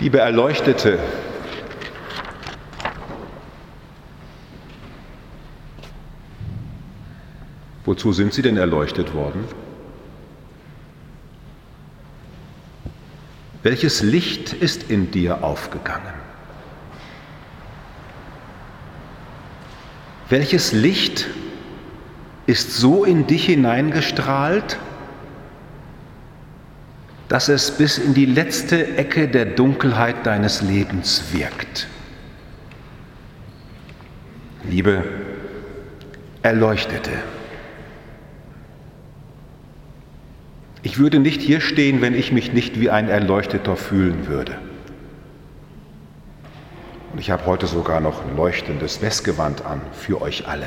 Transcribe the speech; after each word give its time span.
Liebe 0.00 0.18
Erleuchtete, 0.18 0.98
wozu 7.84 8.14
sind 8.14 8.32
Sie 8.32 8.40
denn 8.40 8.56
erleuchtet 8.56 9.12
worden? 9.12 9.44
Welches 13.62 14.02
Licht 14.02 14.54
ist 14.54 14.90
in 14.90 15.10
dir 15.10 15.44
aufgegangen? 15.44 16.14
Welches 20.30 20.72
Licht 20.72 21.26
ist 22.46 22.72
so 22.72 23.04
in 23.04 23.26
dich 23.26 23.44
hineingestrahlt, 23.44 24.78
dass 27.30 27.48
es 27.48 27.70
bis 27.70 27.96
in 27.96 28.12
die 28.12 28.26
letzte 28.26 28.96
Ecke 28.96 29.28
der 29.28 29.44
Dunkelheit 29.44 30.26
deines 30.26 30.62
Lebens 30.62 31.32
wirkt. 31.32 31.86
Liebe 34.68 35.04
Erleuchtete, 36.42 37.12
ich 40.82 40.98
würde 40.98 41.20
nicht 41.20 41.40
hier 41.40 41.60
stehen, 41.60 42.00
wenn 42.00 42.16
ich 42.16 42.32
mich 42.32 42.52
nicht 42.52 42.80
wie 42.80 42.90
ein 42.90 43.08
Erleuchteter 43.08 43.76
fühlen 43.76 44.26
würde. 44.26 44.58
Und 47.12 47.20
ich 47.20 47.30
habe 47.30 47.46
heute 47.46 47.68
sogar 47.68 48.00
noch 48.00 48.24
ein 48.26 48.36
leuchtendes 48.36 49.02
Westgewand 49.02 49.64
an 49.64 49.80
für 49.92 50.20
euch 50.20 50.48
alle. 50.48 50.66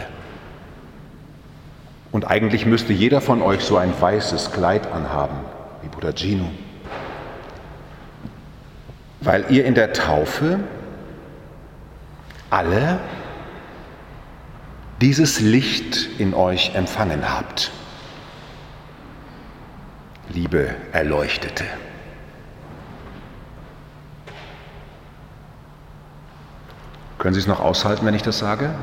Und 2.14 2.24
eigentlich 2.24 2.66
müsste 2.66 2.94
jeder 2.94 3.20
von 3.20 3.42
euch 3.42 3.66
so 3.66 3.76
ein 3.76 3.94
weißes 4.00 4.54
Kleid 4.54 4.88
anhaben, 4.88 5.36
wie 5.84 5.90
Bruder 5.90 6.14
Gino. 6.16 6.50
Weil 9.22 9.46
ihr 9.50 9.66
in 9.66 9.76
der 9.76 9.94
Taufe 9.94 10.60
alle 12.50 13.00
dieses 15.02 15.40
Licht 15.40 16.10
in 16.18 16.34
euch 16.34 16.76
empfangen 16.76 17.30
habt. 17.30 17.72
Liebe 20.30 20.76
Erleuchtete. 20.92 21.66
Können 27.18 27.34
Sie 27.34 27.40
es 27.40 27.48
noch 27.48 27.60
aushalten, 27.60 28.06
wenn 28.06 28.14
ich 28.14 28.22
das 28.22 28.40
sage? 28.40 28.74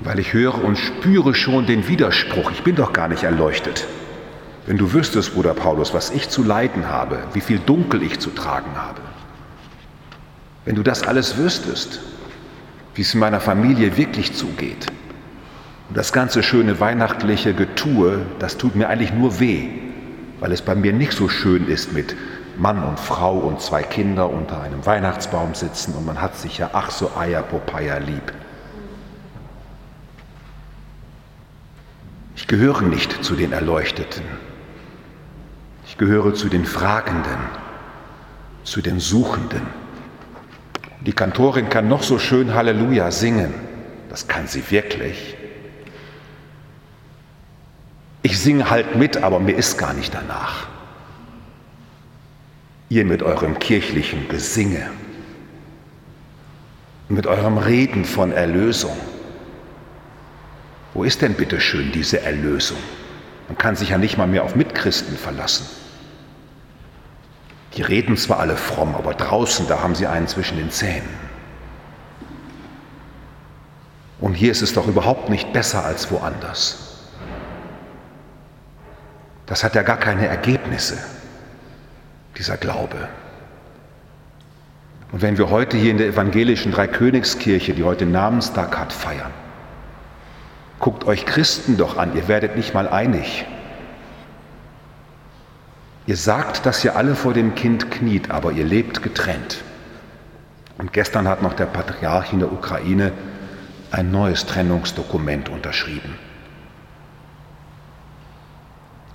Weil 0.00 0.18
ich 0.18 0.32
höre 0.32 0.62
und 0.62 0.76
spüre 0.76 1.34
schon 1.34 1.66
den 1.66 1.88
Widerspruch. 1.88 2.50
Ich 2.52 2.62
bin 2.62 2.76
doch 2.76 2.92
gar 2.92 3.08
nicht 3.08 3.24
erleuchtet. 3.24 3.86
Wenn 4.66 4.78
du 4.78 4.92
wüsstest, 4.92 5.34
Bruder 5.34 5.54
Paulus, 5.54 5.92
was 5.92 6.10
ich 6.10 6.28
zu 6.28 6.44
leiden 6.44 6.88
habe, 6.88 7.18
wie 7.32 7.40
viel 7.40 7.58
Dunkel 7.58 8.02
ich 8.02 8.20
zu 8.20 8.30
tragen 8.30 8.76
habe, 8.76 9.00
wenn 10.64 10.76
du 10.76 10.82
das 10.82 11.02
alles 11.02 11.36
wüsstest, 11.36 12.00
wie 12.94 13.02
es 13.02 13.14
in 13.14 13.20
meiner 13.20 13.40
Familie 13.40 13.96
wirklich 13.96 14.34
zugeht, 14.34 14.86
und 15.88 15.96
das 15.96 16.12
ganze 16.12 16.42
schöne 16.42 16.78
weihnachtliche 16.78 17.54
Getue, 17.54 18.24
das 18.38 18.56
tut 18.56 18.76
mir 18.76 18.88
eigentlich 18.88 19.12
nur 19.12 19.40
weh, 19.40 19.68
weil 20.38 20.52
es 20.52 20.62
bei 20.62 20.74
mir 20.74 20.92
nicht 20.92 21.12
so 21.12 21.28
schön 21.28 21.66
ist 21.66 21.92
mit 21.92 22.14
Mann 22.56 22.82
und 22.84 23.00
Frau 23.00 23.38
und 23.38 23.60
zwei 23.60 23.82
Kinder 23.82 24.30
unter 24.30 24.62
einem 24.62 24.86
Weihnachtsbaum 24.86 25.54
sitzen 25.54 25.94
und 25.94 26.06
man 26.06 26.20
hat 26.20 26.36
sich 26.36 26.58
ja 26.58 26.70
ach 26.72 26.90
so 26.90 27.10
Eierpopeia 27.16 27.98
lieb. 27.98 28.32
Ich 32.36 32.46
gehöre 32.46 32.82
nicht 32.82 33.24
zu 33.24 33.34
den 33.34 33.52
Erleuchteten. 33.52 34.22
Ich 35.92 35.98
gehöre 35.98 36.32
zu 36.32 36.48
den 36.48 36.64
Fragenden, 36.64 37.36
zu 38.64 38.80
den 38.80 38.98
Suchenden. 38.98 39.60
Die 41.02 41.12
Kantorin 41.12 41.68
kann 41.68 41.86
noch 41.86 42.02
so 42.02 42.18
schön 42.18 42.54
Halleluja 42.54 43.10
singen. 43.10 43.52
Das 44.08 44.26
kann 44.26 44.46
sie 44.46 44.70
wirklich. 44.70 45.36
Ich 48.22 48.40
singe 48.40 48.70
halt 48.70 48.96
mit, 48.96 49.18
aber 49.18 49.38
mir 49.38 49.54
ist 49.54 49.76
gar 49.76 49.92
nicht 49.92 50.14
danach. 50.14 50.66
Ihr 52.88 53.04
mit 53.04 53.22
eurem 53.22 53.58
kirchlichen 53.58 54.30
Gesinge, 54.30 54.88
mit 57.10 57.26
eurem 57.26 57.58
Reden 57.58 58.06
von 58.06 58.32
Erlösung. 58.32 58.96
Wo 60.94 61.04
ist 61.04 61.20
denn 61.20 61.34
bitte 61.34 61.60
schön 61.60 61.92
diese 61.92 62.22
Erlösung? 62.22 62.78
Man 63.52 63.58
kann 63.58 63.76
sich 63.76 63.90
ja 63.90 63.98
nicht 63.98 64.16
mal 64.16 64.26
mehr 64.26 64.44
auf 64.44 64.54
Mitchristen 64.54 65.14
verlassen. 65.14 65.66
Die 67.74 67.82
reden 67.82 68.16
zwar 68.16 68.40
alle 68.40 68.56
fromm, 68.56 68.94
aber 68.94 69.12
draußen, 69.12 69.68
da 69.68 69.82
haben 69.82 69.94
sie 69.94 70.06
einen 70.06 70.26
zwischen 70.26 70.56
den 70.56 70.70
Zähnen. 70.70 71.10
Und 74.20 74.32
hier 74.32 74.50
ist 74.50 74.62
es 74.62 74.72
doch 74.72 74.88
überhaupt 74.88 75.28
nicht 75.28 75.52
besser 75.52 75.84
als 75.84 76.10
woanders. 76.10 76.96
Das 79.44 79.62
hat 79.62 79.74
ja 79.74 79.82
gar 79.82 79.98
keine 79.98 80.26
Ergebnisse, 80.28 80.96
dieser 82.38 82.56
Glaube. 82.56 83.06
Und 85.12 85.20
wenn 85.20 85.36
wir 85.36 85.50
heute 85.50 85.76
hier 85.76 85.90
in 85.90 85.98
der 85.98 86.06
evangelischen 86.06 86.72
Dreikönigskirche, 86.72 87.74
die 87.74 87.84
heute 87.84 88.06
Namenstag 88.06 88.78
hat, 88.78 88.94
feiern, 88.94 89.41
guckt 90.82 91.04
euch 91.04 91.24
Christen 91.24 91.76
doch 91.76 91.96
an, 91.96 92.14
ihr 92.16 92.26
werdet 92.26 92.56
nicht 92.56 92.74
mal 92.74 92.88
einig. 92.88 93.46
Ihr 96.06 96.16
sagt, 96.16 96.66
dass 96.66 96.84
ihr 96.84 96.96
alle 96.96 97.14
vor 97.14 97.32
dem 97.32 97.54
Kind 97.54 97.92
kniet, 97.92 98.32
aber 98.32 98.50
ihr 98.50 98.64
lebt 98.64 99.00
getrennt. 99.00 99.62
Und 100.78 100.92
gestern 100.92 101.28
hat 101.28 101.40
noch 101.40 101.54
der 101.54 101.66
Patriarch 101.66 102.32
in 102.32 102.40
der 102.40 102.52
Ukraine 102.52 103.12
ein 103.92 104.10
neues 104.10 104.44
Trennungsdokument 104.44 105.48
unterschrieben. 105.48 106.18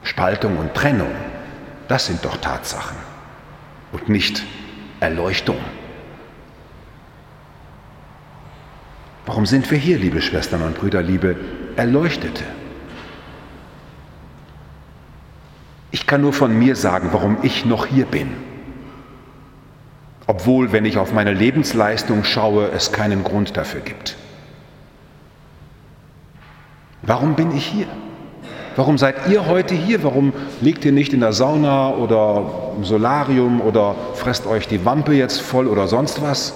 Spaltung 0.04 0.58
und 0.58 0.74
Trennung, 0.74 1.12
das 1.90 2.06
sind 2.06 2.24
doch 2.24 2.38
Tatsachen 2.38 2.96
und 3.92 4.08
nicht 4.08 4.42
Erleuchtung. 5.02 5.58
Warum 9.28 9.46
sind 9.46 9.70
wir 9.70 9.78
hier, 9.78 9.98
liebe 9.98 10.22
Schwestern 10.22 10.62
und 10.62 10.78
Brüder, 10.78 11.04
liebe 11.04 11.36
Erleuchtete? 11.76 12.46
Ich 15.92 16.08
kann 16.08 16.22
nur 16.22 16.32
von 16.32 16.58
mir 16.58 16.78
sagen, 16.78 17.10
warum 17.12 17.38
ich 17.44 17.66
noch 17.66 17.88
hier 17.88 18.06
bin. 18.06 18.30
Obwohl, 20.28 20.72
wenn 20.72 20.86
ich 20.86 20.98
auf 20.98 21.12
meine 21.12 21.34
Lebensleistung 21.34 22.24
schaue, 22.24 22.70
es 22.70 22.94
keinen 22.94 23.26
Grund 23.26 23.58
dafür 23.58 23.82
gibt. 23.82 24.16
Warum 27.02 27.36
bin 27.36 27.54
ich 27.54 27.66
hier? 27.66 27.88
Warum 28.78 28.98
seid 28.98 29.28
ihr 29.30 29.46
heute 29.46 29.76
hier? 29.76 30.04
Warum 30.04 30.32
liegt 30.62 30.86
ihr 30.86 30.94
nicht 30.94 31.12
in 31.12 31.20
der 31.20 31.34
Sauna 31.34 31.90
oder 31.90 32.74
im 32.78 32.86
Solarium 32.86 33.60
oder 33.60 33.94
fresst 34.14 34.48
euch 34.48 34.70
die 34.70 34.86
Wampe 34.86 35.14
jetzt 35.14 35.42
voll 35.42 35.68
oder 35.68 35.90
sonst 35.90 36.22
was? 36.22 36.54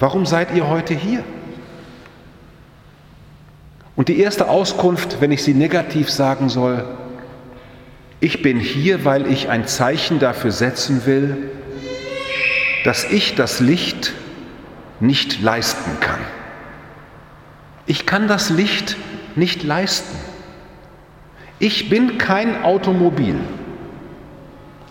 Warum 0.00 0.24
seid 0.24 0.54
ihr 0.54 0.66
heute 0.66 0.94
hier? 0.94 1.22
Und 3.96 4.08
die 4.08 4.18
erste 4.18 4.48
Auskunft, 4.48 5.20
wenn 5.20 5.30
ich 5.30 5.42
sie 5.42 5.52
negativ 5.52 6.10
sagen 6.10 6.48
soll, 6.48 6.84
ich 8.18 8.40
bin 8.40 8.58
hier, 8.58 9.04
weil 9.04 9.30
ich 9.30 9.50
ein 9.50 9.66
Zeichen 9.66 10.18
dafür 10.18 10.52
setzen 10.52 11.04
will, 11.04 11.50
dass 12.84 13.04
ich 13.04 13.34
das 13.34 13.60
Licht 13.60 14.14
nicht 15.00 15.42
leisten 15.42 16.00
kann. 16.00 16.20
Ich 17.84 18.06
kann 18.06 18.26
das 18.26 18.48
Licht 18.48 18.96
nicht 19.36 19.62
leisten. 19.64 20.16
Ich 21.58 21.90
bin 21.90 22.16
kein 22.16 22.62
Automobil. 22.62 23.38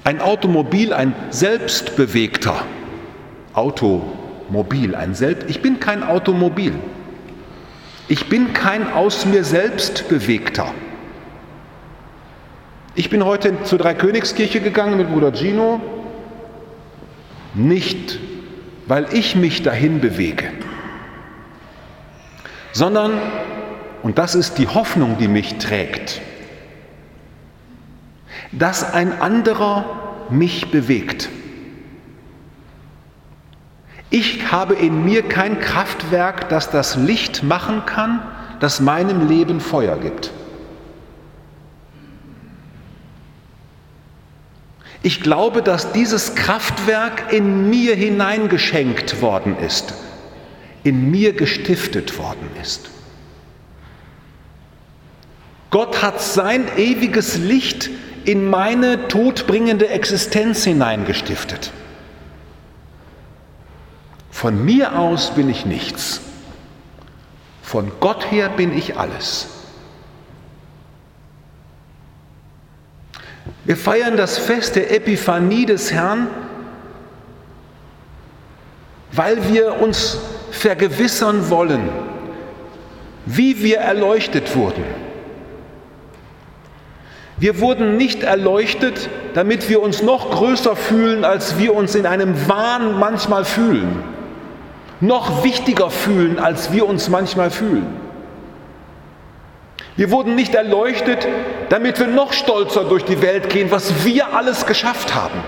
Ein 0.03 0.21
Automobil, 0.21 0.94
ein 0.94 1.15
selbstbewegter 1.31 2.63
Automobil, 4.49 4.95
ein 4.95 5.13
Selbst. 5.13 5.47
Ich 5.47 5.61
bin 5.61 5.79
kein 5.79 6.01
Automobil. 6.01 6.73
Ich 8.07 8.29
bin 8.29 8.53
kein 8.53 8.91
aus 8.91 9.27
mir 9.27 9.43
selbst 9.43 10.09
bewegter. 10.09 10.73
Ich 12.95 13.11
bin 13.11 13.23
heute 13.23 13.61
zur 13.63 13.77
Dreikönigskirche 13.77 14.59
gegangen 14.59 14.97
mit 14.97 15.11
Bruder 15.11 15.31
Gino, 15.31 15.79
nicht 17.53 18.19
weil 18.87 19.05
ich 19.13 19.35
mich 19.35 19.61
dahin 19.61 20.01
bewege, 20.01 20.51
sondern, 22.71 23.21
und 24.01 24.17
das 24.17 24.33
ist 24.33 24.57
die 24.57 24.67
Hoffnung, 24.67 25.19
die 25.19 25.27
mich 25.27 25.59
trägt, 25.59 26.21
dass 28.51 28.91
ein 28.91 29.21
anderer 29.21 30.25
mich 30.31 30.71
bewegt. 30.71 31.29
Ich 34.09 34.51
habe 34.51 34.73
in 34.73 35.06
mir 35.06 35.21
kein 35.23 35.59
Kraftwerk, 35.59 36.50
das 36.50 36.71
das 36.71 36.95
Licht 36.95 37.44
machen 37.44 37.85
kann, 37.85 38.21
das 38.59 38.79
meinem 38.79 39.27
Leben 39.27 39.59
Feuer 39.59 39.97
gibt. 39.97 40.31
Ich 45.01 45.21
glaube, 45.21 45.61
dass 45.61 45.94
dieses 45.94 46.35
Kraftwerk 46.35 47.31
in 47.31 47.69
mir 47.69 47.95
hineingeschenkt 47.95 49.21
worden 49.21 49.56
ist, 49.57 49.94
in 50.83 51.09
mir 51.09 51.33
gestiftet 51.33 52.17
worden 52.17 52.50
ist. 52.61 52.89
Gott 55.69 56.01
hat 56.01 56.19
sein 56.19 56.65
ewiges 56.77 57.38
Licht 57.38 57.89
in 58.25 58.50
meine 58.50 59.07
todbringende 59.07 59.88
Existenz 59.88 60.63
hineingestiftet. 60.63 61.71
Von 64.39 64.63
mir 64.63 64.97
aus 64.97 65.31
bin 65.31 65.50
ich 65.50 65.65
nichts. 65.65 66.21
Von 67.62 67.91
Gott 68.00 68.31
her 68.31 68.47
bin 68.47 68.71
ich 68.71 68.97
alles. 68.97 69.50
Wir 73.65 73.75
feiern 73.75 74.15
das 74.15 74.38
Fest 74.38 74.77
der 74.77 74.95
Epiphanie 74.95 75.65
des 75.65 75.91
Herrn, 75.91 76.27
weil 79.12 79.51
wir 79.51 79.81
uns 79.81 80.18
vergewissern 80.51 81.50
wollen, 81.50 81.89
wie 83.25 83.62
wir 83.62 83.80
erleuchtet 83.80 84.56
wurden. 84.56 84.85
Wir 87.35 87.59
wurden 87.59 87.97
nicht 87.97 88.24
erleuchtet, 88.24 89.09
damit 89.33 89.68
wir 89.68 89.81
uns 89.81 90.01
noch 90.01 90.31
größer 90.31 90.77
fühlen, 90.77 91.25
als 91.25 91.57
wir 91.57 91.75
uns 91.75 91.94
in 91.94 92.06
einem 92.06 92.47
Wahn 92.47 92.97
manchmal 92.97 93.44
fühlen, 93.44 94.01
noch 95.01 95.43
wichtiger 95.43 95.89
fühlen, 95.89 96.39
als 96.39 96.71
wir 96.71 96.87
uns 96.87 97.09
manchmal 97.09 97.51
fühlen. 97.51 97.87
Wir 99.95 100.11
wurden 100.11 100.35
nicht 100.35 100.55
erleuchtet, 100.55 101.27
damit 101.69 101.99
wir 101.99 102.07
noch 102.07 102.33
stolzer 102.33 102.85
durch 102.85 103.03
die 103.05 103.21
Welt 103.21 103.49
gehen, 103.49 103.71
was 103.71 104.05
wir 104.05 104.33
alles 104.33 104.65
geschafft 104.65 105.15
haben 105.15 105.43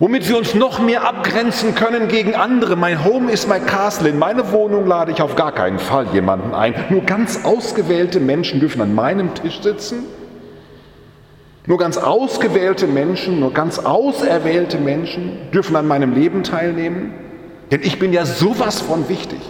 womit 0.00 0.28
wir 0.28 0.38
uns 0.38 0.54
noch 0.54 0.80
mehr 0.80 1.06
abgrenzen 1.06 1.76
können 1.76 2.08
gegen 2.08 2.34
andere. 2.34 2.74
Mein 2.74 3.04
Home 3.04 3.30
ist 3.30 3.48
my 3.48 3.60
castle. 3.60 4.08
In 4.08 4.18
meine 4.18 4.50
Wohnung 4.50 4.86
lade 4.86 5.12
ich 5.12 5.22
auf 5.22 5.36
gar 5.36 5.52
keinen 5.52 5.78
Fall 5.78 6.06
jemanden 6.12 6.54
ein. 6.54 6.74
Nur 6.88 7.02
ganz 7.02 7.44
ausgewählte 7.44 8.18
Menschen 8.18 8.58
dürfen 8.58 8.80
an 8.80 8.94
meinem 8.94 9.34
Tisch 9.34 9.60
sitzen. 9.62 10.04
Nur 11.66 11.78
ganz 11.78 11.98
ausgewählte 11.98 12.86
Menschen, 12.86 13.40
nur 13.40 13.52
ganz 13.52 13.78
auserwählte 13.78 14.78
Menschen 14.78 15.50
dürfen 15.52 15.76
an 15.76 15.86
meinem 15.86 16.14
Leben 16.14 16.42
teilnehmen. 16.42 17.12
Denn 17.70 17.82
ich 17.82 17.98
bin 17.98 18.12
ja 18.12 18.24
sowas 18.24 18.80
von 18.80 19.08
wichtig. 19.08 19.40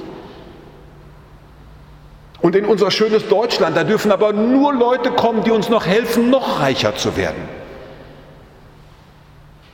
Und 2.41 2.57
in 2.57 2.65
unser 2.65 2.91
schönes 2.91 3.29
Deutschland, 3.29 3.77
da 3.77 3.85
dürfen 3.85 4.11
aber 4.11 4.33
nur 4.33 4.73
Leute 4.75 5.11
kommen, 5.11 5.45
die 5.45 5.51
uns 5.51 5.69
noch 5.69 5.87
helfen, 5.87 6.31
noch 6.31 6.61
reicher 6.61 6.97
zu 6.97 7.17
werden. 7.17 7.49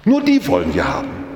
Nur 0.05 0.23
die 0.23 0.47
wollen 0.47 0.75
wir 0.75 0.87
haben. 0.87 1.27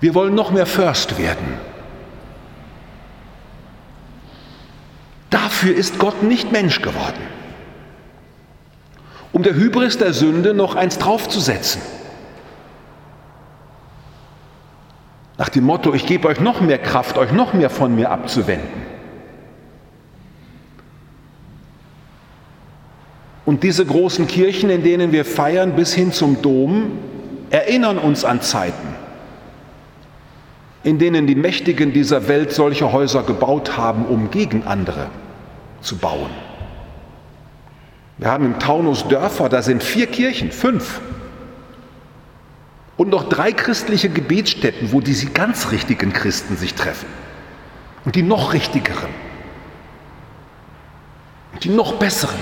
Wir 0.00 0.14
wollen 0.14 0.34
noch 0.34 0.50
mehr 0.50 0.66
First 0.66 1.16
werden. 1.16 1.71
Dafür 5.32 5.74
ist 5.74 5.98
Gott 5.98 6.22
nicht 6.22 6.52
Mensch 6.52 6.82
geworden. 6.82 7.22
Um 9.32 9.42
der 9.42 9.54
Hybris 9.54 9.96
der 9.96 10.12
Sünde 10.12 10.52
noch 10.52 10.74
eins 10.74 10.98
draufzusetzen. 10.98 11.80
Nach 15.38 15.48
dem 15.48 15.64
Motto, 15.64 15.94
ich 15.94 16.04
gebe 16.04 16.28
euch 16.28 16.38
noch 16.38 16.60
mehr 16.60 16.76
Kraft, 16.76 17.16
euch 17.16 17.32
noch 17.32 17.54
mehr 17.54 17.70
von 17.70 17.94
mir 17.94 18.10
abzuwenden. 18.10 18.82
Und 23.46 23.62
diese 23.62 23.86
großen 23.86 24.26
Kirchen, 24.26 24.68
in 24.68 24.82
denen 24.82 25.12
wir 25.12 25.24
feiern, 25.24 25.74
bis 25.74 25.94
hin 25.94 26.12
zum 26.12 26.42
Dom, 26.42 26.98
erinnern 27.48 27.96
uns 27.96 28.26
an 28.26 28.42
Zeiten, 28.42 28.88
in 30.84 30.98
denen 30.98 31.26
die 31.26 31.34
Mächtigen 31.36 31.94
dieser 31.94 32.28
Welt 32.28 32.52
solche 32.52 32.92
Häuser 32.92 33.22
gebaut 33.22 33.78
haben, 33.78 34.04
um 34.04 34.30
gegen 34.30 34.64
andere 34.64 35.08
zu 35.82 35.96
bauen. 35.96 36.30
Wir 38.18 38.30
haben 38.30 38.44
im 38.46 38.58
Taunus 38.58 39.08
Dörfer, 39.08 39.48
da 39.48 39.62
sind 39.62 39.82
vier 39.82 40.06
Kirchen, 40.06 40.52
fünf. 40.52 41.00
Und 42.96 43.10
noch 43.10 43.28
drei 43.28 43.52
christliche 43.52 44.10
Gebetsstätten, 44.10 44.92
wo 44.92 45.00
diese 45.00 45.26
ganz 45.26 45.72
richtigen 45.72 46.12
Christen 46.12 46.56
sich 46.56 46.74
treffen. 46.74 47.08
Und 48.04 48.14
die 48.14 48.22
noch 48.22 48.52
richtigeren. 48.52 49.08
Und 51.52 51.64
die 51.64 51.70
noch 51.70 51.94
besseren. 51.94 52.38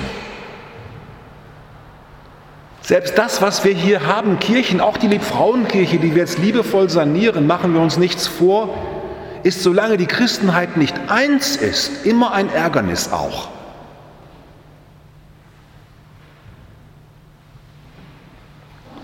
Selbst 2.83 3.17
das, 3.17 3.41
was 3.41 3.65
wir 3.65 3.73
hier 3.73 4.07
haben, 4.07 4.39
Kirchen, 4.41 4.81
auch 4.81 4.97
die 4.97 5.07
Liebfrauenkirche, 5.07 5.99
die 5.99 6.15
wir 6.15 6.23
jetzt 6.23 6.39
liebevoll 6.39 6.91
sanieren, 6.91 7.47
machen 7.47 7.73
wir 7.73 7.81
uns 7.81 7.99
nichts 7.99 8.27
vor, 8.27 8.75
ist, 9.43 9.63
solange 9.63 9.97
die 9.97 10.07
Christenheit 10.07 10.77
nicht 10.77 10.95
eins 11.09 11.57
ist, 11.57 12.07
immer 12.07 12.33
ein 12.33 12.51
Ärgernis 12.51 13.13
auch. 13.13 13.49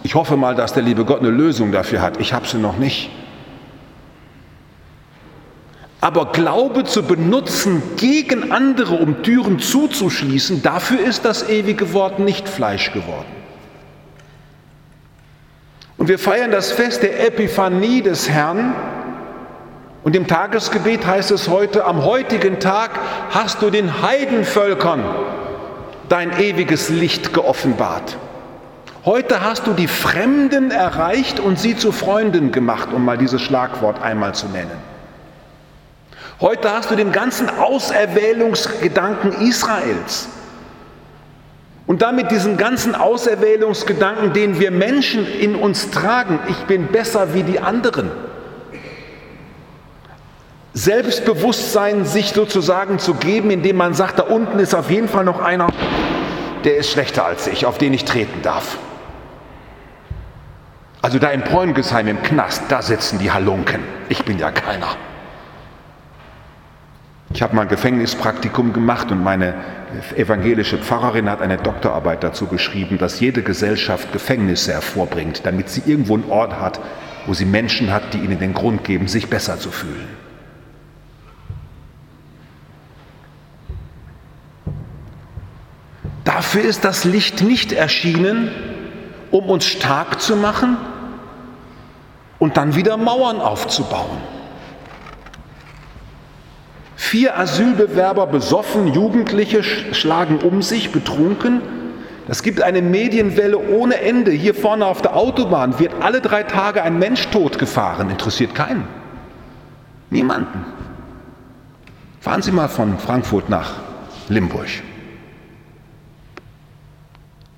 Ich 0.02 0.14
hoffe 0.14 0.36
mal, 0.36 0.54
dass 0.54 0.72
der 0.72 0.84
liebe 0.84 1.04
Gott 1.04 1.20
eine 1.20 1.30
Lösung 1.30 1.72
dafür 1.72 2.00
hat. 2.00 2.20
Ich 2.20 2.32
habe 2.32 2.46
sie 2.46 2.58
noch 2.58 2.76
nicht. 2.78 3.10
Aber 6.00 6.26
Glaube 6.26 6.84
zu 6.84 7.02
benutzen 7.02 7.82
gegen 7.96 8.52
andere, 8.52 8.94
um 8.94 9.24
Türen 9.24 9.58
zuzuschließen, 9.58 10.62
dafür 10.62 11.00
ist 11.00 11.24
das 11.24 11.48
ewige 11.48 11.92
Wort 11.92 12.20
nicht 12.20 12.48
Fleisch 12.48 12.92
geworden. 12.92 13.26
Und 15.96 16.08
wir 16.08 16.20
feiern 16.20 16.52
das 16.52 16.70
Fest 16.70 17.02
der 17.02 17.26
Epiphanie 17.26 18.02
des 18.02 18.28
Herrn. 18.28 18.74
Und 20.06 20.14
im 20.14 20.28
Tagesgebet 20.28 21.04
heißt 21.04 21.32
es 21.32 21.48
heute, 21.48 21.84
am 21.84 22.04
heutigen 22.04 22.60
Tag 22.60 22.92
hast 23.30 23.60
du 23.60 23.70
den 23.70 24.02
Heidenvölkern 24.02 25.02
dein 26.08 26.38
ewiges 26.38 26.90
Licht 26.90 27.34
geoffenbart. 27.34 28.16
Heute 29.04 29.42
hast 29.42 29.66
du 29.66 29.72
die 29.72 29.88
Fremden 29.88 30.70
erreicht 30.70 31.40
und 31.40 31.58
sie 31.58 31.76
zu 31.76 31.90
Freunden 31.90 32.52
gemacht, 32.52 32.90
um 32.92 33.04
mal 33.04 33.18
dieses 33.18 33.42
Schlagwort 33.42 34.00
einmal 34.00 34.32
zu 34.32 34.46
nennen. 34.46 34.78
Heute 36.40 36.70
hast 36.70 36.92
du 36.92 36.94
den 36.94 37.10
ganzen 37.10 37.50
Auserwählungsgedanken 37.50 39.32
Israels 39.40 40.28
und 41.88 42.02
damit 42.02 42.30
diesen 42.30 42.56
ganzen 42.56 42.94
Auserwählungsgedanken, 42.94 44.34
den 44.34 44.60
wir 44.60 44.70
Menschen 44.70 45.26
in 45.26 45.56
uns 45.56 45.90
tragen, 45.90 46.38
ich 46.48 46.58
bin 46.66 46.86
besser 46.92 47.34
wie 47.34 47.42
die 47.42 47.58
anderen. 47.58 48.12
Selbstbewusstsein 50.78 52.04
sich 52.04 52.32
sozusagen 52.34 52.98
zu 52.98 53.14
geben, 53.14 53.50
indem 53.50 53.76
man 53.76 53.94
sagt, 53.94 54.18
da 54.18 54.24
unten 54.24 54.58
ist 54.58 54.74
auf 54.74 54.90
jeden 54.90 55.08
Fall 55.08 55.24
noch 55.24 55.40
einer, 55.40 55.68
der 56.64 56.76
ist 56.76 56.90
schlechter 56.90 57.24
als 57.24 57.46
ich, 57.46 57.64
auf 57.64 57.78
den 57.78 57.94
ich 57.94 58.04
treten 58.04 58.42
darf. 58.42 58.76
Also 61.00 61.18
da 61.18 61.30
in 61.30 61.40
Preungesheim 61.40 62.08
im 62.08 62.22
Knast, 62.22 62.64
da 62.68 62.82
sitzen 62.82 63.18
die 63.18 63.30
Halunken. 63.30 63.80
Ich 64.10 64.26
bin 64.26 64.38
ja 64.38 64.50
keiner. 64.50 64.88
Ich 67.32 67.40
habe 67.40 67.56
mal 67.56 67.62
ein 67.62 67.68
Gefängnispraktikum 67.68 68.74
gemacht 68.74 69.10
und 69.10 69.24
meine 69.24 69.54
evangelische 70.14 70.76
Pfarrerin 70.76 71.30
hat 71.30 71.40
eine 71.40 71.56
Doktorarbeit 71.56 72.22
dazu 72.22 72.48
geschrieben, 72.48 72.98
dass 72.98 73.18
jede 73.18 73.42
Gesellschaft 73.42 74.12
Gefängnisse 74.12 74.74
hervorbringt, 74.74 75.46
damit 75.46 75.70
sie 75.70 75.84
irgendwo 75.86 76.16
einen 76.16 76.30
Ort 76.30 76.60
hat, 76.60 76.80
wo 77.24 77.32
sie 77.32 77.46
Menschen 77.46 77.94
hat, 77.94 78.12
die 78.12 78.18
ihnen 78.18 78.38
den 78.38 78.52
Grund 78.52 78.84
geben, 78.84 79.08
sich 79.08 79.30
besser 79.30 79.58
zu 79.58 79.70
fühlen. 79.70 80.15
Dafür 86.56 86.70
ist 86.70 86.86
das 86.86 87.04
Licht 87.04 87.42
nicht 87.42 87.72
erschienen, 87.72 88.50
um 89.30 89.50
uns 89.50 89.66
stark 89.66 90.22
zu 90.22 90.36
machen 90.36 90.78
und 92.38 92.56
dann 92.56 92.74
wieder 92.74 92.96
Mauern 92.96 93.42
aufzubauen. 93.42 94.16
Vier 96.96 97.38
Asylbewerber 97.38 98.26
besoffen, 98.26 98.94
Jugendliche 98.94 99.62
schlagen 99.62 100.38
um 100.38 100.62
sich, 100.62 100.92
betrunken. 100.92 101.60
Es 102.26 102.42
gibt 102.42 102.62
eine 102.62 102.80
Medienwelle 102.80 103.58
ohne 103.58 104.00
Ende. 104.00 104.30
Hier 104.30 104.54
vorne 104.54 104.86
auf 104.86 105.02
der 105.02 105.14
Autobahn 105.14 105.78
wird 105.78 105.92
alle 106.00 106.22
drei 106.22 106.42
Tage 106.42 106.82
ein 106.82 106.98
Mensch 106.98 107.28
totgefahren. 107.28 108.08
Interessiert 108.08 108.54
keinen. 108.54 108.88
Niemanden. 110.08 110.64
Fahren 112.22 112.40
Sie 112.40 112.50
mal 112.50 112.68
von 112.68 112.98
Frankfurt 112.98 113.50
nach 113.50 113.74
Limburg. 114.30 114.68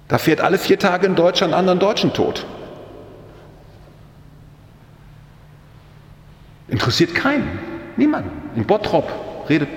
Da 0.09 0.17
fährt 0.17 0.41
alle 0.41 0.59
vier 0.59 0.79
Tage 0.79 1.07
in 1.07 1.15
Deutschland 1.15 1.53
einen 1.53 1.61
anderen 1.61 1.79
Deutschen 1.79 2.15
tot. 2.15 2.47
Interessiert 6.69 7.15
keinen. 7.15 7.59
Niemanden. 7.97 8.31
In 8.57 8.67
Bottrop 8.67 9.11
redet 9.49 9.69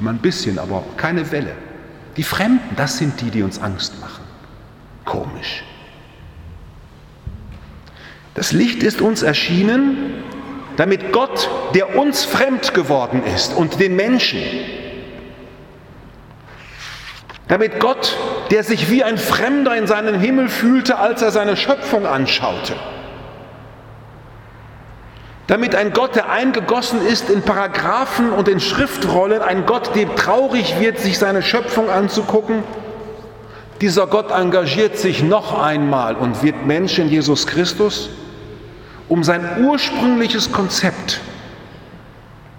mal 0.00 0.10
ein 0.10 0.18
bisschen, 0.18 0.58
aber 0.58 0.84
keine 0.96 1.30
Welle. 1.30 1.52
Die 2.16 2.22
Fremden, 2.22 2.76
das 2.76 2.98
sind 2.98 3.20
die, 3.20 3.30
die 3.30 3.42
uns 3.42 3.60
Angst 3.60 4.00
machen. 4.00 4.24
Komisch. 5.04 5.64
Das 8.34 8.52
Licht 8.52 8.82
ist 8.82 9.00
uns 9.00 9.22
erschienen, 9.22 10.24
damit 10.76 11.12
Gott, 11.12 11.48
der 11.74 11.96
uns 11.96 12.24
fremd 12.24 12.74
geworden 12.74 13.22
ist 13.34 13.54
und 13.54 13.78
den 13.78 13.94
Menschen, 13.94 14.40
damit 17.48 17.78
Gott, 17.78 18.16
der 18.50 18.64
sich 18.64 18.90
wie 18.90 19.04
ein 19.04 19.18
Fremder 19.18 19.76
in 19.76 19.86
seinem 19.86 20.18
Himmel 20.18 20.48
fühlte, 20.48 20.98
als 20.98 21.22
er 21.22 21.30
seine 21.30 21.56
Schöpfung 21.56 22.06
anschaute, 22.06 22.74
damit 25.46 25.74
ein 25.74 25.92
Gott, 25.92 26.16
der 26.16 26.30
eingegossen 26.30 27.06
ist 27.06 27.28
in 27.28 27.42
Paragraphen 27.42 28.30
und 28.32 28.48
in 28.48 28.60
Schriftrollen, 28.60 29.42
ein 29.42 29.66
Gott, 29.66 29.94
dem 29.94 30.16
traurig 30.16 30.80
wird, 30.80 30.98
sich 30.98 31.18
seine 31.18 31.42
Schöpfung 31.42 31.90
anzugucken, 31.90 32.62
dieser 33.80 34.06
Gott 34.06 34.30
engagiert 34.30 34.96
sich 34.96 35.22
noch 35.22 35.60
einmal 35.60 36.14
und 36.14 36.42
wird 36.42 36.64
Mensch 36.64 36.98
in 36.98 37.10
Jesus 37.10 37.46
Christus, 37.46 38.08
um 39.08 39.22
sein 39.22 39.66
ursprüngliches 39.66 40.52
Konzept 40.52 41.20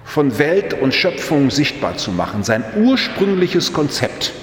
von 0.04 0.38
Welt 0.38 0.80
und 0.80 0.94
Schöpfung 0.94 1.50
sichtbar 1.50 1.98
zu 1.98 2.12
machen, 2.12 2.44
sein 2.44 2.64
ursprüngliches 2.78 3.74
Konzept. 3.74 4.34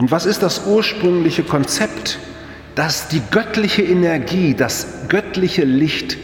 Und 0.00 0.10
was 0.10 0.24
ist 0.24 0.42
das 0.42 0.66
ursprüngliche 0.66 1.42
Konzept? 1.42 2.18
Dass 2.74 3.08
die 3.08 3.20
göttliche 3.30 3.82
Energie, 3.82 4.54
das 4.54 5.08
göttliche 5.10 5.64
Licht 5.64 6.16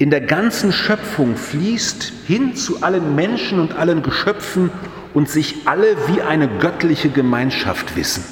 in 0.00 0.10
der 0.10 0.22
ganzen 0.22 0.72
Schöpfung 0.72 1.36
fließt 1.36 2.12
hin 2.26 2.56
zu 2.56 2.82
allen 2.82 3.14
Menschen 3.14 3.60
und 3.60 3.76
allen 3.76 4.02
Geschöpfen 4.02 4.70
und 5.14 5.30
sich 5.30 5.68
alle 5.68 5.96
wie 6.08 6.20
eine 6.20 6.48
göttliche 6.48 7.08
Gemeinschaft 7.08 7.94
wissen. 7.94 8.24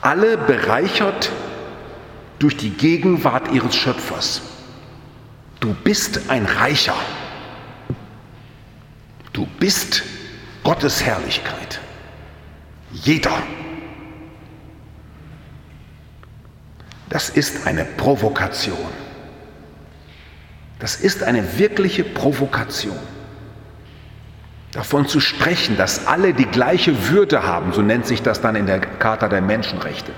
Alle 0.00 0.38
bereichert 0.38 1.32
durch 2.38 2.56
die 2.56 2.70
Gegenwart 2.70 3.52
ihres 3.52 3.74
Schöpfers. 3.74 4.40
Du 5.58 5.74
bist 5.82 6.20
ein 6.28 6.46
Reicher. 6.46 6.94
Du 9.32 9.48
bist 9.58 10.04
Gottes 10.62 11.02
Herrlichkeit. 11.02 11.80
Jeder. 12.92 13.42
Das 17.08 17.30
ist 17.30 17.66
eine 17.66 17.84
Provokation. 17.84 18.76
Das 20.78 20.96
ist 20.96 21.22
eine 21.22 21.58
wirkliche 21.58 22.04
Provokation. 22.04 22.98
Davon 24.72 25.06
zu 25.06 25.20
sprechen, 25.20 25.76
dass 25.76 26.06
alle 26.06 26.32
die 26.32 26.46
gleiche 26.46 27.10
Würde 27.10 27.42
haben, 27.42 27.72
so 27.72 27.82
nennt 27.82 28.06
sich 28.06 28.22
das 28.22 28.40
dann 28.40 28.56
in 28.56 28.66
der 28.66 28.80
Charta 28.80 29.28
der 29.28 29.42
Menschenrechte. 29.42 30.12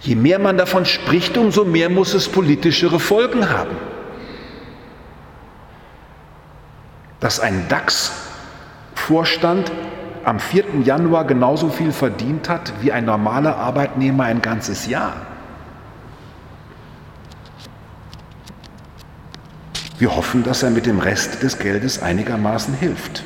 Je 0.00 0.14
mehr 0.14 0.38
man 0.38 0.58
davon 0.58 0.84
spricht, 0.84 1.38
umso 1.38 1.64
mehr 1.64 1.88
muss 1.88 2.12
es 2.12 2.28
politischere 2.28 3.00
Folgen 3.00 3.48
haben. 3.48 3.74
Dass 7.20 7.40
ein 7.40 7.66
DAX-Vorstand 7.70 9.72
am 10.24 10.40
4. 10.40 10.64
Januar 10.84 11.26
genauso 11.26 11.68
viel 11.68 11.92
verdient 11.92 12.48
hat 12.48 12.72
wie 12.80 12.92
ein 12.92 13.04
normaler 13.04 13.56
Arbeitnehmer 13.56 14.24
ein 14.24 14.42
ganzes 14.42 14.86
Jahr. 14.86 15.14
Wir 19.98 20.14
hoffen, 20.16 20.42
dass 20.42 20.62
er 20.62 20.70
mit 20.70 20.86
dem 20.86 20.98
Rest 20.98 21.42
des 21.42 21.58
Geldes 21.58 22.02
einigermaßen 22.02 22.74
hilft, 22.74 23.22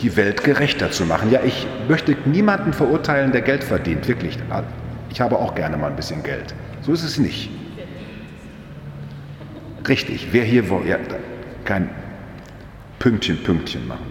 die 0.00 0.16
Welt 0.16 0.44
gerechter 0.44 0.90
zu 0.90 1.04
machen. 1.04 1.30
Ja, 1.30 1.40
ich 1.42 1.66
möchte 1.88 2.16
niemanden 2.24 2.72
verurteilen, 2.72 3.32
der 3.32 3.42
Geld 3.42 3.64
verdient, 3.64 4.06
wirklich. 4.06 4.38
Ich 5.10 5.20
habe 5.20 5.38
auch 5.38 5.54
gerne 5.54 5.76
mal 5.76 5.90
ein 5.90 5.96
bisschen 5.96 6.22
Geld. 6.22 6.54
So 6.82 6.92
ist 6.92 7.02
es 7.02 7.18
nicht. 7.18 7.50
Richtig, 9.88 10.28
wer 10.30 10.44
hier, 10.44 10.62
ja, 10.86 10.98
kein 11.64 11.90
Pünktchen, 13.00 13.42
Pünktchen 13.42 13.88
machen. 13.88 14.09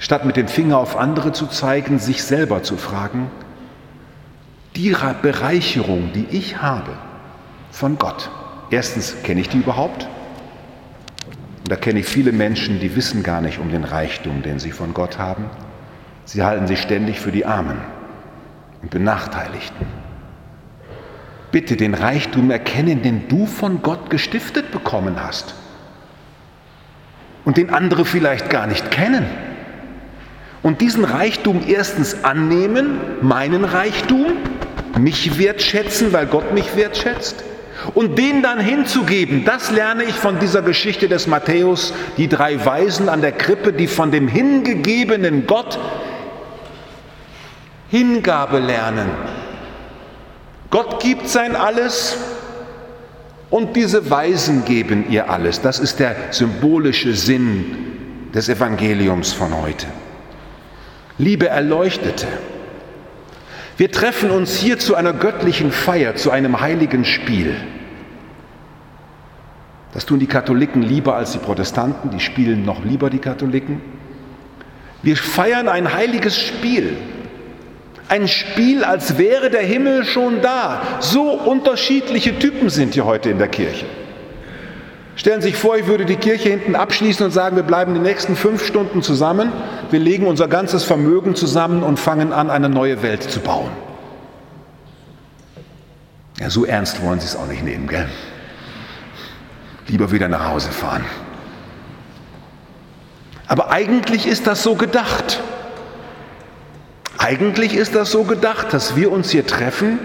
Statt 0.00 0.24
mit 0.24 0.36
dem 0.36 0.48
Finger 0.48 0.78
auf 0.78 0.96
andere 0.96 1.32
zu 1.32 1.46
zeigen, 1.46 1.98
sich 1.98 2.24
selber 2.24 2.62
zu 2.62 2.78
fragen, 2.78 3.30
die 4.74 4.96
Bereicherung, 5.20 6.12
die 6.14 6.26
ich 6.30 6.62
habe 6.62 6.92
von 7.70 7.98
Gott, 7.98 8.30
erstens 8.70 9.22
kenne 9.22 9.42
ich 9.42 9.50
die 9.50 9.58
überhaupt? 9.58 10.08
Und 11.58 11.70
da 11.70 11.76
kenne 11.76 12.00
ich 12.00 12.06
viele 12.06 12.32
Menschen, 12.32 12.80
die 12.80 12.96
wissen 12.96 13.22
gar 13.22 13.42
nicht 13.42 13.58
um 13.58 13.70
den 13.70 13.84
Reichtum, 13.84 14.42
den 14.42 14.58
sie 14.58 14.70
von 14.70 14.94
Gott 14.94 15.18
haben. 15.18 15.50
Sie 16.24 16.42
halten 16.42 16.66
sich 16.66 16.80
ständig 16.80 17.20
für 17.20 17.30
die 17.30 17.44
Armen 17.44 17.78
und 18.80 18.90
Benachteiligten. 18.90 19.86
Bitte 21.52 21.76
den 21.76 21.92
Reichtum 21.92 22.50
erkennen, 22.50 23.02
den 23.02 23.28
du 23.28 23.44
von 23.44 23.82
Gott 23.82 24.08
gestiftet 24.08 24.72
bekommen 24.72 25.22
hast 25.22 25.54
und 27.44 27.58
den 27.58 27.68
andere 27.68 28.06
vielleicht 28.06 28.48
gar 28.48 28.66
nicht 28.66 28.90
kennen. 28.90 29.26
Und 30.62 30.80
diesen 30.80 31.04
Reichtum 31.04 31.62
erstens 31.66 32.24
annehmen, 32.24 33.00
meinen 33.22 33.64
Reichtum, 33.64 34.26
mich 34.98 35.38
wertschätzen, 35.38 36.12
weil 36.12 36.26
Gott 36.26 36.52
mich 36.52 36.76
wertschätzt, 36.76 37.44
und 37.94 38.18
den 38.18 38.42
dann 38.42 38.60
hinzugeben, 38.60 39.44
das 39.44 39.70
lerne 39.70 40.04
ich 40.04 40.14
von 40.14 40.38
dieser 40.38 40.60
Geschichte 40.60 41.08
des 41.08 41.26
Matthäus, 41.26 41.94
die 42.18 42.28
drei 42.28 42.64
Weisen 42.64 43.08
an 43.08 43.22
der 43.22 43.32
Krippe, 43.32 43.72
die 43.72 43.86
von 43.86 44.10
dem 44.10 44.28
hingegebenen 44.28 45.46
Gott 45.46 45.78
Hingabe 47.90 48.58
lernen. 48.58 49.08
Gott 50.70 51.02
gibt 51.02 51.28
sein 51.28 51.56
Alles 51.56 52.16
und 53.50 53.74
diese 53.74 54.10
Weisen 54.10 54.64
geben 54.64 55.06
ihr 55.10 55.28
alles. 55.28 55.60
Das 55.60 55.80
ist 55.80 55.98
der 55.98 56.14
symbolische 56.30 57.14
Sinn 57.14 57.76
des 58.32 58.48
Evangeliums 58.48 59.32
von 59.32 59.60
heute. 59.60 59.86
Liebe 61.20 61.48
Erleuchtete, 61.48 62.26
wir 63.76 63.90
treffen 63.92 64.30
uns 64.30 64.56
hier 64.56 64.78
zu 64.78 64.94
einer 64.94 65.12
göttlichen 65.12 65.70
Feier, 65.70 66.16
zu 66.16 66.30
einem 66.30 66.62
heiligen 66.62 67.04
Spiel. 67.04 67.56
Das 69.92 70.06
tun 70.06 70.18
die 70.18 70.26
Katholiken 70.26 70.80
lieber 70.80 71.16
als 71.16 71.32
die 71.32 71.38
Protestanten, 71.38 72.08
die 72.08 72.20
spielen 72.20 72.64
noch 72.64 72.82
lieber 72.86 73.10
die 73.10 73.18
Katholiken. 73.18 73.82
Wir 75.02 75.14
feiern 75.18 75.68
ein 75.68 75.92
heiliges 75.92 76.40
Spiel. 76.40 76.96
Ein 78.08 78.26
Spiel, 78.26 78.82
als 78.82 79.18
wäre 79.18 79.50
der 79.50 79.60
Himmel 79.60 80.06
schon 80.06 80.40
da. 80.40 80.80
So 81.00 81.32
unterschiedliche 81.32 82.38
Typen 82.38 82.70
sind 82.70 82.94
hier 82.94 83.04
heute 83.04 83.28
in 83.28 83.36
der 83.36 83.48
Kirche. 83.48 83.84
Stellen 85.16 85.42
Sie 85.42 85.48
sich 85.48 85.58
vor, 85.58 85.76
ich 85.76 85.86
würde 85.86 86.06
die 86.06 86.16
Kirche 86.16 86.48
hinten 86.48 86.74
abschließen 86.74 87.26
und 87.26 87.30
sagen, 87.30 87.56
wir 87.56 87.62
bleiben 87.62 87.92
die 87.92 88.00
nächsten 88.00 88.36
fünf 88.36 88.64
Stunden 88.64 89.02
zusammen, 89.02 89.52
wir 89.92 90.00
legen 90.00 90.26
unser 90.26 90.48
ganzes 90.48 90.84
Vermögen 90.84 91.34
zusammen 91.34 91.82
und 91.82 91.98
fangen 91.98 92.32
an, 92.32 92.50
eine 92.50 92.68
neue 92.68 93.02
Welt 93.02 93.22
zu 93.22 93.40
bauen. 93.40 93.70
Ja, 96.38 96.48
so 96.48 96.64
ernst 96.64 97.02
wollen 97.02 97.20
Sie 97.20 97.26
es 97.26 97.36
auch 97.36 97.46
nicht 97.46 97.62
nehmen, 97.62 97.86
gell? 97.86 98.08
Lieber 99.88 100.10
wieder 100.10 100.28
nach 100.28 100.48
Hause 100.48 100.70
fahren. 100.70 101.04
Aber 103.46 103.70
eigentlich 103.70 104.26
ist 104.26 104.46
das 104.46 104.62
so 104.62 104.76
gedacht. 104.76 105.40
Eigentlich 107.18 107.74
ist 107.74 107.94
das 107.94 108.10
so 108.10 108.24
gedacht, 108.24 108.72
dass 108.72 108.96
wir 108.96 109.12
uns 109.12 109.30
hier 109.30 109.46
treffen 109.46 109.98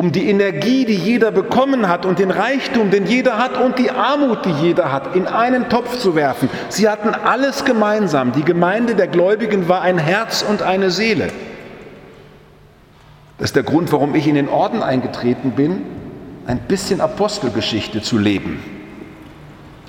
um 0.00 0.12
die 0.12 0.30
Energie, 0.30 0.86
die 0.86 0.94
jeder 0.94 1.30
bekommen 1.30 1.86
hat 1.86 2.06
und 2.06 2.18
den 2.18 2.30
Reichtum, 2.30 2.90
den 2.90 3.04
jeder 3.04 3.36
hat 3.36 3.58
und 3.58 3.78
die 3.78 3.90
Armut, 3.90 4.46
die 4.46 4.50
jeder 4.52 4.90
hat, 4.90 5.14
in 5.14 5.26
einen 5.26 5.68
Topf 5.68 5.98
zu 5.98 6.14
werfen. 6.14 6.48
Sie 6.70 6.88
hatten 6.88 7.10
alles 7.10 7.66
gemeinsam. 7.66 8.32
Die 8.32 8.42
Gemeinde 8.42 8.94
der 8.94 9.08
Gläubigen 9.08 9.68
war 9.68 9.82
ein 9.82 9.98
Herz 9.98 10.40
und 10.40 10.62
eine 10.62 10.90
Seele. 10.90 11.28
Das 13.36 13.50
ist 13.50 13.56
der 13.56 13.62
Grund, 13.62 13.92
warum 13.92 14.14
ich 14.14 14.26
in 14.26 14.36
den 14.36 14.48
Orden 14.48 14.82
eingetreten 14.82 15.50
bin, 15.50 15.82
ein 16.46 16.60
bisschen 16.60 17.02
Apostelgeschichte 17.02 18.00
zu 18.00 18.16
leben. 18.16 18.62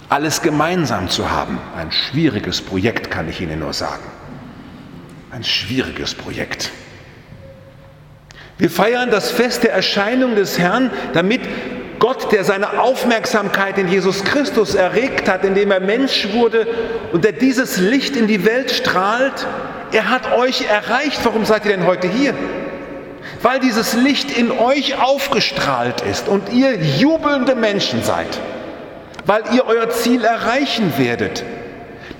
Alles 0.09 0.41
gemeinsam 0.41 1.07
zu 1.07 1.31
haben. 1.31 1.57
Ein 1.77 1.93
schwieriges 1.93 2.59
Projekt, 2.61 3.11
kann 3.11 3.29
ich 3.29 3.39
Ihnen 3.39 3.59
nur 3.59 3.71
sagen. 3.71 4.03
Ein 5.31 5.45
schwieriges 5.45 6.13
Projekt. 6.15 6.69
Wir 8.61 8.69
feiern 8.69 9.09
das 9.09 9.31
Fest 9.31 9.63
der 9.63 9.73
Erscheinung 9.73 10.35
des 10.35 10.59
Herrn, 10.59 10.91
damit 11.13 11.41
Gott, 11.97 12.31
der 12.31 12.43
seine 12.43 12.79
Aufmerksamkeit 12.79 13.79
in 13.79 13.87
Jesus 13.87 14.23
Christus 14.23 14.75
erregt 14.75 15.27
hat, 15.27 15.43
indem 15.43 15.71
er 15.71 15.79
Mensch 15.79 16.27
wurde 16.33 16.67
und 17.11 17.23
der 17.23 17.31
dieses 17.31 17.77
Licht 17.77 18.15
in 18.15 18.27
die 18.27 18.45
Welt 18.45 18.69
strahlt, 18.69 19.47
er 19.91 20.11
hat 20.11 20.37
euch 20.37 20.69
erreicht. 20.69 21.21
Warum 21.23 21.43
seid 21.43 21.65
ihr 21.65 21.71
denn 21.71 21.87
heute 21.87 22.07
hier? 22.07 22.35
weil 23.41 23.59
dieses 23.59 23.93
Licht 23.93 24.37
in 24.37 24.51
euch 24.51 25.01
aufgestrahlt 25.01 26.01
ist 26.01 26.27
und 26.27 26.53
ihr 26.53 26.75
jubelnde 26.75 27.55
Menschen 27.55 28.03
seid, 28.03 28.27
weil 29.25 29.41
ihr 29.55 29.65
euer 29.65 29.89
Ziel 29.89 30.23
erreichen 30.23 30.93
werdet. 30.97 31.43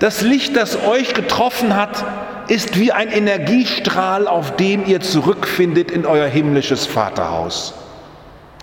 Das 0.00 0.22
Licht, 0.22 0.56
das 0.56 0.82
euch 0.84 1.14
getroffen 1.14 1.76
hat, 1.76 2.04
ist 2.48 2.78
wie 2.78 2.92
ein 2.92 3.08
Energiestrahl, 3.08 4.26
auf 4.26 4.56
den 4.56 4.86
ihr 4.86 5.00
zurückfindet 5.00 5.90
in 5.90 6.06
euer 6.06 6.26
himmlisches 6.26 6.86
Vaterhaus. 6.86 7.74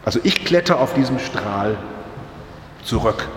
Also 0.06 0.20
ich 0.24 0.46
kletter 0.46 0.80
auf 0.80 0.94
diesem 0.94 1.20
Strahl 1.20 1.78
zurück. 2.84 3.28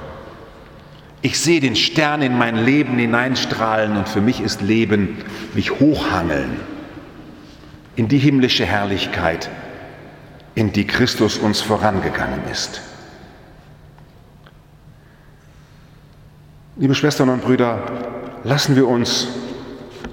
Ich 1.20 1.38
sehe 1.38 1.60
den 1.60 1.76
Stern 1.76 2.22
in 2.22 2.36
mein 2.36 2.64
Leben 2.64 2.98
hineinstrahlen 2.98 3.96
und 3.96 4.08
für 4.08 4.20
mich 4.20 4.40
ist 4.40 4.60
Leben 4.60 5.18
mich 5.54 5.70
hochhangeln 5.78 6.60
in 7.94 8.08
die 8.08 8.18
himmlische 8.18 8.64
Herrlichkeit, 8.64 9.50
in 10.54 10.72
die 10.72 10.86
Christus 10.86 11.36
uns 11.36 11.60
vorangegangen 11.60 12.40
ist. 12.50 12.80
Liebe 16.76 16.94
Schwestern 16.94 17.28
und 17.28 17.42
Brüder, 17.42 17.82
lassen 18.44 18.74
wir 18.74 18.88
uns 18.88 19.28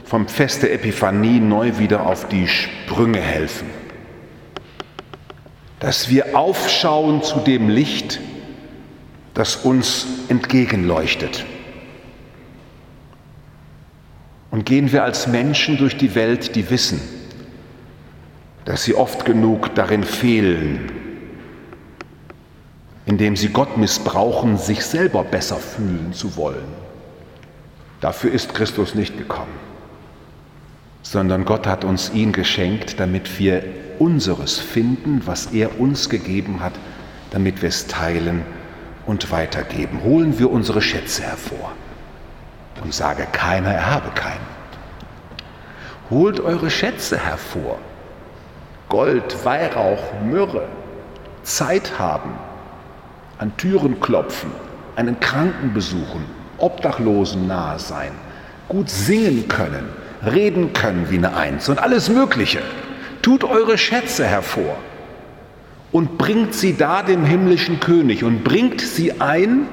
vom 0.10 0.28
Fest 0.28 0.64
der 0.64 0.74
Epiphanie 0.74 1.40
neu 1.40 1.78
wieder 1.78 2.08
auf 2.08 2.28
die 2.28 2.48
Sprünge 2.48 3.20
helfen. 3.22 3.70
Dass 5.80 6.10
wir 6.10 6.36
aufschauen 6.36 7.22
zu 7.22 7.38
dem 7.42 7.70
Licht, 7.70 8.20
das 9.36 9.58
uns 9.58 10.08
entgegenleuchtet. 10.28 11.46
Und 14.50 14.66
gehen 14.66 14.92
wir 14.92 15.04
als 15.04 15.28
Menschen 15.28 15.78
durch 15.78 15.96
die 15.96 16.16
Welt, 16.16 16.56
die 16.56 16.72
wissen, 16.72 17.00
dass 18.66 18.84
sie 18.86 18.96
oft 18.96 19.26
genug 19.26 19.76
darin 19.76 20.04
fehlen, 20.04 20.92
indem 23.06 23.36
sie 23.36 23.50
Gott 23.50 23.78
missbrauchen, 23.78 24.58
sich 24.58 24.84
selber 24.84 25.24
besser 25.24 25.58
fühlen 25.58 26.14
zu 26.14 26.36
wollen. 26.36 26.74
Dafür 28.02 28.32
ist 28.32 28.56
Christus 28.56 28.96
nicht 28.96 29.16
gekommen, 29.16 29.69
sondern 31.02 31.46
Gott 31.46 31.66
hat 31.66 31.84
uns 31.84 32.12
ihn 32.14 32.32
geschenkt, 32.32 33.00
damit 33.00 33.40
wir 33.40 33.64
unseres 34.00 34.60
finden, 34.60 35.22
was 35.26 35.48
er 35.48 35.80
uns 35.80 36.10
gegeben 36.10 36.62
hat, 36.62 36.74
damit 37.32 37.62
wir 37.62 37.70
es 37.70 37.88
teilen 37.88 38.44
und 39.06 39.32
weitergeben. 39.32 40.04
Holen 40.04 40.40
wir 40.40 40.52
unsere 40.52 40.82
Schätze 40.82 41.24
hervor 41.24 41.72
und 42.84 42.94
sage 42.94 43.28
keiner, 43.32 43.74
er 43.74 43.92
habe 43.92 44.10
keinen. 44.12 44.48
Holt 46.10 46.40
eure 46.40 46.70
Schätze 46.70 47.18
hervor. 47.18 47.78
Gold, 48.88 49.46
Weihrauch, 49.46 50.02
Myrrhe, 50.26 50.68
Zeit 51.44 52.00
haben, 52.00 52.32
an 53.38 53.56
Türen 53.58 54.00
klopfen, 54.00 54.52
einen 54.96 55.20
Kranken 55.20 55.74
besuchen, 55.74 56.26
Obdachlosen 56.58 57.48
nahe 57.48 57.78
sein, 57.78 58.12
gut 58.68 58.90
singen 58.90 59.48
können, 59.48 59.90
reden 60.26 60.74
können 60.74 61.08
wie 61.10 61.18
eine 61.18 61.36
Eins 61.36 61.70
und 61.70 61.80
alles 61.80 62.10
Mögliche. 62.10 62.62
Tut 63.22 63.44
eure 63.44 63.78
Schätze 63.78 64.26
hervor 64.26 64.78
und 65.92 66.18
bringt 66.18 66.54
sie 66.54 66.76
da 66.76 67.04
dem 67.04 67.26
himmlischen 67.26 67.80
König 67.80 68.24
und 68.24 68.44
bringt 68.44 68.82
sie 68.82 69.20
ein 69.20 69.68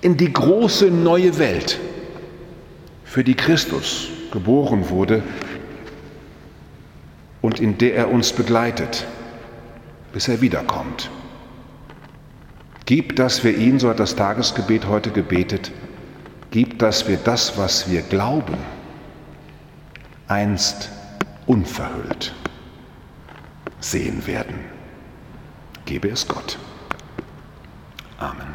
in 0.00 0.16
die 0.16 0.32
große 0.32 0.90
neue 0.90 1.38
Welt, 1.38 1.78
für 3.04 3.24
die 3.24 3.34
Christus 3.34 4.08
geboren 4.32 4.90
wurde 4.90 5.22
und 7.40 7.60
in 7.60 7.78
der 7.78 7.94
er 7.94 8.10
uns 8.10 8.32
begleitet, 8.32 9.06
bis 10.12 10.28
er 10.28 10.40
wiederkommt. 10.40 11.10
Gib, 12.86 13.16
dass 13.16 13.44
wir 13.44 13.56
ihn, 13.56 13.78
so 13.78 13.88
hat 13.88 14.00
das 14.00 14.16
Tagesgebet 14.16 14.88
heute 14.88 15.10
gebetet, 15.10 15.72
gib, 16.50 16.78
dass 16.78 17.08
wir 17.08 17.16
das, 17.16 17.56
was 17.56 17.90
wir 17.90 18.02
glauben, 18.02 18.56
einst 20.28 20.90
unverhüllt 21.46 22.34
sehen 23.80 24.26
werden. 24.26 24.58
Gebe 25.84 26.08
es 26.08 26.26
Gott. 26.26 26.58
Amen. 28.18 28.53